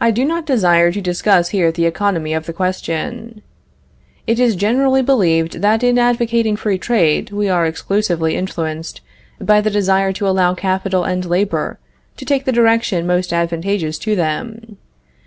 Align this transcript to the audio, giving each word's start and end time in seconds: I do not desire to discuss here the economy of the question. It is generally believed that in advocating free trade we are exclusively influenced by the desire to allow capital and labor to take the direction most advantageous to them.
I 0.00 0.10
do 0.12 0.24
not 0.24 0.46
desire 0.46 0.90
to 0.90 1.00
discuss 1.02 1.50
here 1.50 1.70
the 1.70 1.84
economy 1.84 2.32
of 2.32 2.46
the 2.46 2.54
question. 2.54 3.42
It 4.26 4.40
is 4.40 4.56
generally 4.56 5.02
believed 5.02 5.60
that 5.60 5.82
in 5.82 5.98
advocating 5.98 6.56
free 6.56 6.78
trade 6.78 7.30
we 7.30 7.46
are 7.46 7.66
exclusively 7.66 8.34
influenced 8.34 9.02
by 9.38 9.60
the 9.60 9.68
desire 9.70 10.14
to 10.14 10.26
allow 10.26 10.54
capital 10.54 11.04
and 11.04 11.22
labor 11.26 11.78
to 12.16 12.24
take 12.24 12.46
the 12.46 12.50
direction 12.50 13.06
most 13.06 13.30
advantageous 13.30 13.98
to 13.98 14.16
them. 14.16 14.78